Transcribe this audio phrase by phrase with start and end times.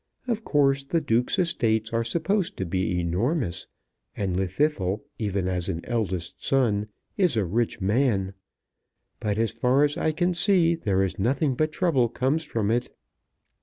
[0.27, 3.67] Of course the Duke's estates are supposed to be enormous,
[4.17, 8.33] and Llwddythlw, even as an eldest son, is a rich man;
[9.19, 12.89] but as far as I can see there is nothing but trouble comes from it.